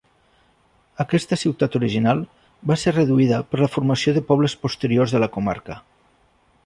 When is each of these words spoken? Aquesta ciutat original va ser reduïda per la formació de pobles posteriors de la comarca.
Aquesta 1.03 1.37
ciutat 1.41 1.77
original 1.79 2.23
va 2.71 2.77
ser 2.85 2.95
reduïda 2.95 3.43
per 3.51 3.61
la 3.65 3.69
formació 3.75 4.15
de 4.17 4.25
pobles 4.31 4.57
posteriors 4.65 5.15
de 5.17 5.23
la 5.27 5.29
comarca. 5.37 5.79